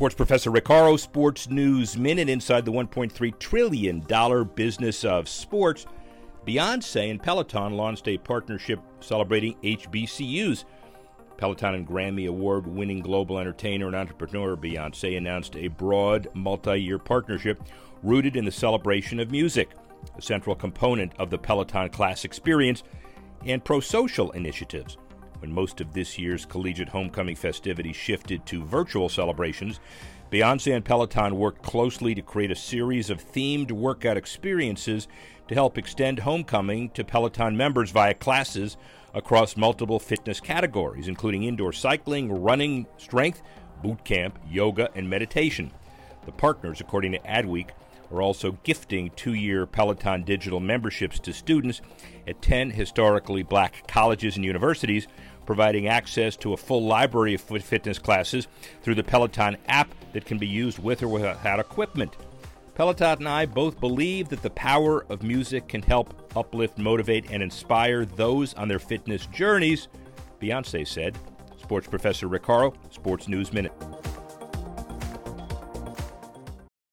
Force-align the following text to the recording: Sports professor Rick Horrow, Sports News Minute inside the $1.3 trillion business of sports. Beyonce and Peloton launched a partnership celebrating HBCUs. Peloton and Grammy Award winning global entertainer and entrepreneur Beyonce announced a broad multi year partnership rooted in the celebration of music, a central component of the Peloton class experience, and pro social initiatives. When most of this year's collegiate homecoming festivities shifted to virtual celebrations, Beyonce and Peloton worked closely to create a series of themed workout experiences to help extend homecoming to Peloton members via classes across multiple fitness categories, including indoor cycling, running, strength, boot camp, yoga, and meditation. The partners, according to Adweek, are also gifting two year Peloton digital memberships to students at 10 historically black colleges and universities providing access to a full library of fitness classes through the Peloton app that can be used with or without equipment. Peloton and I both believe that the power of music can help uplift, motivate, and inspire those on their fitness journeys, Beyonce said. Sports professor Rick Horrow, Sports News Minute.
Sports 0.00 0.14
professor 0.14 0.50
Rick 0.50 0.66
Horrow, 0.66 0.96
Sports 0.96 1.50
News 1.50 1.98
Minute 1.98 2.30
inside 2.30 2.64
the 2.64 2.72
$1.3 2.72 3.38
trillion 3.38 4.48
business 4.54 5.04
of 5.04 5.28
sports. 5.28 5.84
Beyonce 6.46 7.10
and 7.10 7.22
Peloton 7.22 7.74
launched 7.74 8.08
a 8.08 8.16
partnership 8.16 8.80
celebrating 9.00 9.56
HBCUs. 9.62 10.64
Peloton 11.36 11.74
and 11.74 11.86
Grammy 11.86 12.26
Award 12.26 12.66
winning 12.66 13.00
global 13.00 13.38
entertainer 13.38 13.88
and 13.88 13.94
entrepreneur 13.94 14.56
Beyonce 14.56 15.18
announced 15.18 15.54
a 15.56 15.68
broad 15.68 16.28
multi 16.32 16.80
year 16.80 16.98
partnership 16.98 17.62
rooted 18.02 18.36
in 18.36 18.46
the 18.46 18.50
celebration 18.50 19.20
of 19.20 19.30
music, 19.30 19.68
a 20.16 20.22
central 20.22 20.56
component 20.56 21.12
of 21.18 21.28
the 21.28 21.36
Peloton 21.36 21.90
class 21.90 22.24
experience, 22.24 22.84
and 23.44 23.62
pro 23.62 23.80
social 23.80 24.30
initiatives. 24.30 24.96
When 25.40 25.52
most 25.52 25.80
of 25.80 25.94
this 25.94 26.18
year's 26.18 26.44
collegiate 26.44 26.90
homecoming 26.90 27.36
festivities 27.36 27.96
shifted 27.96 28.44
to 28.46 28.62
virtual 28.62 29.08
celebrations, 29.08 29.80
Beyonce 30.30 30.76
and 30.76 30.84
Peloton 30.84 31.36
worked 31.36 31.62
closely 31.62 32.14
to 32.14 32.22
create 32.22 32.50
a 32.50 32.56
series 32.56 33.10
of 33.10 33.24
themed 33.32 33.72
workout 33.72 34.16
experiences 34.16 35.08
to 35.48 35.54
help 35.54 35.76
extend 35.76 36.20
homecoming 36.20 36.90
to 36.90 37.02
Peloton 37.02 37.56
members 37.56 37.90
via 37.90 38.14
classes 38.14 38.76
across 39.14 39.56
multiple 39.56 39.98
fitness 39.98 40.38
categories, 40.38 41.08
including 41.08 41.42
indoor 41.42 41.72
cycling, 41.72 42.30
running, 42.30 42.86
strength, 42.98 43.42
boot 43.82 44.04
camp, 44.04 44.38
yoga, 44.48 44.90
and 44.94 45.08
meditation. 45.08 45.72
The 46.26 46.32
partners, 46.32 46.80
according 46.80 47.12
to 47.12 47.18
Adweek, 47.20 47.70
are 48.10 48.22
also 48.22 48.52
gifting 48.62 49.10
two 49.16 49.34
year 49.34 49.66
Peloton 49.66 50.24
digital 50.24 50.60
memberships 50.60 51.18
to 51.20 51.32
students 51.32 51.80
at 52.26 52.42
10 52.42 52.70
historically 52.70 53.42
black 53.42 53.86
colleges 53.86 54.36
and 54.36 54.44
universities 54.44 55.06
providing 55.46 55.88
access 55.88 56.36
to 56.36 56.52
a 56.52 56.56
full 56.56 56.84
library 56.84 57.34
of 57.34 57.40
fitness 57.40 57.98
classes 57.98 58.46
through 58.82 58.94
the 58.94 59.02
Peloton 59.02 59.56
app 59.66 59.92
that 60.12 60.24
can 60.24 60.38
be 60.38 60.46
used 60.46 60.78
with 60.78 61.02
or 61.02 61.08
without 61.08 61.58
equipment. 61.58 62.16
Peloton 62.74 63.18
and 63.18 63.28
I 63.28 63.46
both 63.46 63.80
believe 63.80 64.28
that 64.28 64.42
the 64.42 64.50
power 64.50 65.04
of 65.10 65.22
music 65.22 65.68
can 65.68 65.82
help 65.82 66.30
uplift, 66.36 66.78
motivate, 66.78 67.30
and 67.30 67.42
inspire 67.42 68.04
those 68.04 68.54
on 68.54 68.68
their 68.68 68.78
fitness 68.78 69.26
journeys, 69.26 69.88
Beyonce 70.40 70.86
said. 70.86 71.18
Sports 71.60 71.88
professor 71.88 72.26
Rick 72.26 72.44
Horrow, 72.44 72.72
Sports 72.90 73.28
News 73.28 73.52
Minute. 73.52 73.72